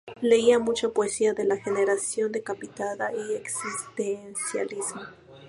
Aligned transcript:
Leía 0.19 0.57
mucha 0.57 0.89
poesía 0.89 1.33
de 1.35 1.43
La 1.43 1.57
Generación 1.57 2.31
Decapitada 2.31 3.11
y 3.13 3.35
Existencialismo. 3.35 5.01